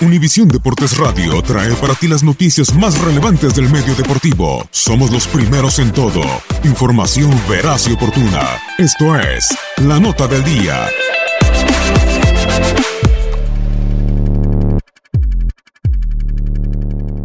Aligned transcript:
Univisión 0.00 0.46
Deportes 0.46 0.96
Radio 0.96 1.42
trae 1.42 1.74
para 1.74 1.92
ti 1.92 2.06
las 2.06 2.22
noticias 2.22 2.72
más 2.72 2.96
relevantes 3.00 3.56
del 3.56 3.68
medio 3.68 3.96
deportivo. 3.96 4.64
Somos 4.70 5.10
los 5.10 5.26
primeros 5.26 5.80
en 5.80 5.92
todo. 5.92 6.22
Información 6.62 7.32
veraz 7.48 7.88
y 7.88 7.94
oportuna. 7.94 8.60
Esto 8.78 9.16
es 9.18 9.48
La 9.78 9.98
Nota 9.98 10.28
del 10.28 10.44
Día. 10.44 10.86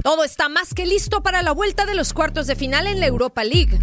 Todo 0.02 0.24
está 0.24 0.50
más 0.50 0.74
que 0.74 0.88
listo 0.88 1.22
para 1.22 1.44
la 1.44 1.52
vuelta 1.52 1.86
de 1.86 1.94
los 1.94 2.12
cuartos 2.12 2.48
de 2.48 2.56
final 2.56 2.88
en 2.88 3.00
la 3.00 3.06
Europa 3.06 3.44
League. 3.44 3.80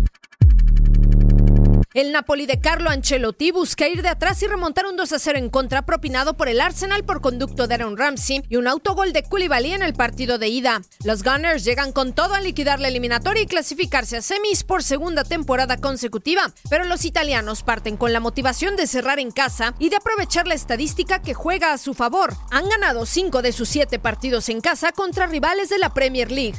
El 1.93 2.13
Napoli 2.13 2.47
de 2.47 2.61
Carlo 2.61 2.89
Ancelotti 2.89 3.51
busca 3.51 3.89
ir 3.89 4.03
de 4.03 4.11
atrás 4.11 4.41
y 4.45 4.47
remontar 4.47 4.87
un 4.87 4.97
2 4.97 5.13
a 5.13 5.19
0 5.19 5.39
en 5.41 5.51
contra 5.51 5.83
propinado 5.83 6.37
por 6.37 6.49
el 6.49 6.61
Arsenal 6.61 7.03
por 7.03 7.21
conducto 7.21 7.67
de 7.67 7.75
Aaron 7.75 7.97
Ramsey 7.97 8.45
y 8.49 8.55
un 8.55 8.69
autogol 8.69 9.13
de 9.13 9.25
Koulibaly 9.25 9.73
en 9.73 9.83
el 9.83 9.95
partido 9.95 10.39
de 10.39 10.47
ida. 10.47 10.83
Los 11.03 11.25
Gunners 11.25 11.65
llegan 11.65 11.91
con 11.91 12.13
todo 12.13 12.35
a 12.35 12.41
liquidar 12.41 12.79
la 12.79 12.87
eliminatoria 12.87 13.43
y 13.43 13.47
clasificarse 13.47 14.19
a 14.19 14.23
semis 14.23 14.63
por 14.63 14.85
segunda 14.85 15.25
temporada 15.25 15.79
consecutiva, 15.79 16.53
pero 16.69 16.85
los 16.85 17.05
italianos 17.05 17.65
parten 17.65 17.97
con 17.97 18.13
la 18.13 18.21
motivación 18.21 18.77
de 18.77 18.87
cerrar 18.87 19.19
en 19.19 19.33
casa 19.33 19.75
y 19.81 19.89
de 19.89 19.97
aprovechar 19.97 20.47
la 20.47 20.55
estadística 20.55 21.21
que 21.21 21.35
juega 21.35 21.73
a 21.73 21.79
su 21.79 21.95
favor. 21.95 22.35
Han 22.53 22.69
ganado 22.69 23.05
5 23.05 23.43
de 23.43 23.51
sus 23.51 23.69
7 23.69 23.99
partidos 23.99 24.49
en 24.49 24.61
casa 24.61 24.93
contra 24.93 25.27
rivales 25.27 25.71
de 25.71 25.79
la 25.79 25.93
Premier 25.93 26.31
League. 26.31 26.55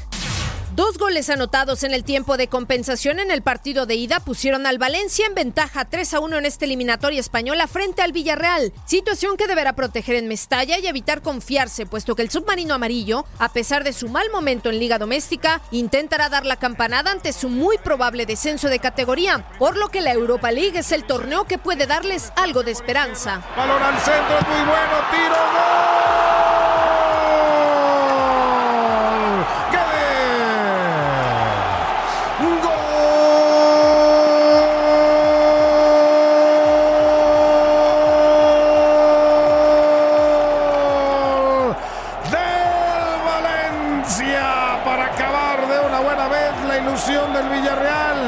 Dos 0.74 0.98
goles 0.98 1.30
anotados 1.30 1.84
en 1.84 1.94
el 1.94 2.06
tiempo 2.06 2.38
de 2.38 2.48
compensación 2.48 3.20
en 3.20 3.30
el 3.30 3.42
partido 3.42 3.86
de 3.86 3.96
ida 3.96 4.22
pusieron 4.22 4.66
al 4.66 4.78
Valencia 4.78 5.26
en 5.26 5.36
ventaja 5.36 5.84
3 5.84 6.14
a 6.14 6.20
1 6.22 6.38
en 6.38 6.46
esta 6.46 6.64
eliminatoria 6.64 7.20
española 7.20 7.68
frente 7.68 8.02
al 8.02 8.14
Villarreal, 8.14 8.72
situación 8.86 9.36
que 9.36 9.48
deberá 9.48 9.74
proteger 9.74 10.16
en 10.16 10.30
Mestalla 10.30 10.80
y 10.80 10.88
evitar 10.88 11.22
confiarse, 11.22 11.86
puesto 11.86 12.16
que 12.16 12.22
el 12.22 12.32
submarino 12.32 12.74
amarillo, 12.74 13.26
a 13.38 13.50
pesar 13.50 13.84
de 13.84 13.92
su 13.92 14.08
mal 14.08 14.32
momento 14.32 14.70
en 14.70 14.80
liga 14.80 14.98
doméstica, 14.98 15.62
intentará 15.72 16.30
dar 16.30 16.46
la 16.46 16.56
campanada 16.56 17.12
ante 17.12 17.34
su 17.34 17.50
muy 17.50 17.78
probable 17.78 18.26
descenso 18.26 18.70
de 18.70 18.80
categoría, 18.80 19.46
por 19.60 19.76
lo 19.76 19.90
que 19.90 20.00
la 20.00 20.14
Europa 20.14 20.54
League 20.54 20.80
es 20.80 20.94
el 20.94 21.04
torneo 21.04 21.48
que 21.48 21.58
puede 21.58 21.86
darles 21.86 22.32
algo 22.38 22.64
de 22.64 22.72
esperanza. 22.72 23.44
Balón 23.58 23.84
al 23.84 24.00
centro, 24.00 24.40
muy 24.48 24.66
bueno, 24.66 24.96
tiro, 25.12 25.36
Para 44.04 45.06
acabar 45.06 45.68
de 45.68 45.80
una 45.80 46.00
buena 46.00 46.28
vez 46.28 46.52
la 46.68 46.78
ilusión 46.80 47.32
del 47.34 47.48
Villarreal. 47.50 48.21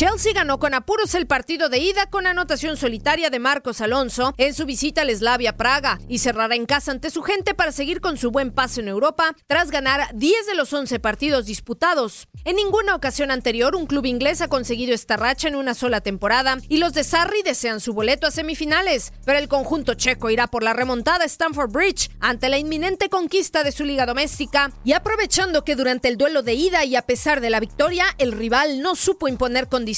Chelsea 0.00 0.32
ganó 0.32 0.58
con 0.58 0.72
apuros 0.72 1.14
el 1.14 1.26
partido 1.26 1.68
de 1.68 1.76
ida 1.76 2.06
con 2.06 2.26
anotación 2.26 2.78
solitaria 2.78 3.28
de 3.28 3.38
Marcos 3.38 3.82
Alonso 3.82 4.32
en 4.38 4.54
su 4.54 4.64
visita 4.64 5.02
al 5.02 5.14
Slavia 5.14 5.58
Praga 5.58 6.00
y 6.08 6.20
cerrará 6.20 6.54
en 6.54 6.64
casa 6.64 6.90
ante 6.90 7.10
su 7.10 7.20
gente 7.20 7.52
para 7.52 7.70
seguir 7.70 8.00
con 8.00 8.16
su 8.16 8.30
buen 8.30 8.50
paso 8.50 8.80
en 8.80 8.88
Europa 8.88 9.36
tras 9.46 9.70
ganar 9.70 10.08
10 10.14 10.46
de 10.46 10.54
los 10.54 10.72
11 10.72 11.00
partidos 11.00 11.44
disputados. 11.44 12.28
En 12.46 12.56
ninguna 12.56 12.94
ocasión 12.94 13.30
anterior 13.30 13.76
un 13.76 13.84
club 13.84 14.06
inglés 14.06 14.40
ha 14.40 14.48
conseguido 14.48 14.94
esta 14.94 15.18
racha 15.18 15.48
en 15.48 15.54
una 15.54 15.74
sola 15.74 16.00
temporada 16.00 16.56
y 16.66 16.78
los 16.78 16.94
de 16.94 17.04
Sarri 17.04 17.42
desean 17.42 17.80
su 17.80 17.92
boleto 17.92 18.26
a 18.26 18.30
semifinales, 18.30 19.12
pero 19.26 19.38
el 19.38 19.48
conjunto 19.48 19.92
checo 19.92 20.30
irá 20.30 20.46
por 20.46 20.62
la 20.62 20.72
remontada 20.72 21.26
Stamford 21.26 21.72
Bridge 21.72 22.08
ante 22.20 22.48
la 22.48 22.56
inminente 22.56 23.10
conquista 23.10 23.64
de 23.64 23.72
su 23.72 23.84
liga 23.84 24.06
doméstica 24.06 24.72
y 24.82 24.94
aprovechando 24.94 25.62
que 25.62 25.76
durante 25.76 26.08
el 26.08 26.16
duelo 26.16 26.42
de 26.42 26.54
ida 26.54 26.86
y 26.86 26.96
a 26.96 27.02
pesar 27.02 27.42
de 27.42 27.50
la 27.50 27.60
victoria 27.60 28.06
el 28.16 28.32
rival 28.32 28.80
no 28.80 28.94
supo 28.94 29.28
imponer 29.28 29.68
condiciones. 29.68 29.89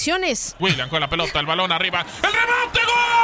William 0.59 0.89
con 0.89 1.01
la 1.01 1.09
pelota, 1.09 1.41
el 1.41 1.47
balón 1.47 1.73
arriba, 1.73 2.01
el 2.01 2.33
rebote, 2.33 2.81
gol. 2.85 3.22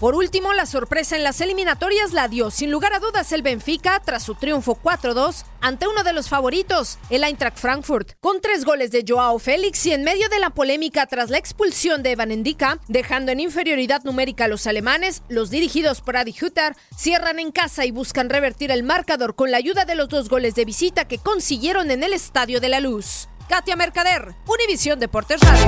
Por 0.00 0.14
último, 0.14 0.54
la 0.54 0.64
sorpresa 0.64 1.14
en 1.14 1.24
las 1.24 1.42
eliminatorias 1.42 2.14
la 2.14 2.26
dio 2.26 2.50
sin 2.50 2.70
lugar 2.70 2.94
a 2.94 3.00
dudas 3.00 3.32
el 3.32 3.42
Benfica 3.42 4.00
tras 4.02 4.22
su 4.22 4.34
triunfo 4.34 4.78
4-2 4.82 5.44
ante 5.60 5.86
uno 5.86 6.02
de 6.02 6.14
los 6.14 6.30
favoritos, 6.30 6.98
el 7.10 7.22
Eintracht 7.22 7.58
Frankfurt, 7.58 8.12
con 8.18 8.40
tres 8.40 8.64
goles 8.64 8.90
de 8.92 9.04
Joao 9.06 9.38
Félix 9.38 9.84
y 9.84 9.92
en 9.92 10.02
medio 10.02 10.30
de 10.30 10.38
la 10.38 10.48
polémica 10.48 11.04
tras 11.04 11.28
la 11.28 11.36
expulsión 11.36 12.02
de 12.02 12.12
Evan 12.12 12.30
Endika, 12.30 12.78
dejando 12.88 13.30
en 13.30 13.40
inferioridad 13.40 14.02
numérica 14.04 14.46
a 14.46 14.48
los 14.48 14.66
alemanes, 14.66 15.22
los 15.28 15.50
dirigidos 15.50 16.00
por 16.00 16.16
Adi 16.16 16.32
Hütter 16.32 16.74
cierran 16.96 17.38
en 17.38 17.52
casa 17.52 17.84
y 17.84 17.90
buscan 17.90 18.30
revertir 18.30 18.70
el 18.70 18.82
marcador 18.82 19.34
con 19.34 19.50
la 19.50 19.58
ayuda 19.58 19.84
de 19.84 19.96
los 19.96 20.08
dos 20.08 20.30
goles 20.30 20.54
de 20.54 20.64
visita 20.64 21.06
que 21.06 21.18
consiguieron 21.18 21.90
en 21.90 22.04
el 22.04 22.14
Estadio 22.14 22.58
de 22.62 22.70
la 22.70 22.80
Luz. 22.80 23.28
Katia 23.50 23.74
Mercader, 23.74 24.32
Univisión 24.46 25.00
Deportes 25.00 25.40
Radio. 25.40 25.66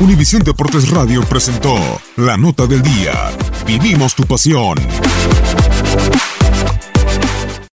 Univisión 0.00 0.42
Deportes 0.42 0.88
Radio 0.88 1.22
presentó 1.28 1.76
la 2.16 2.38
nota 2.38 2.66
del 2.66 2.80
día. 2.80 3.12
Vivimos 3.66 4.14
tu 4.14 4.24
pasión. 4.24 4.78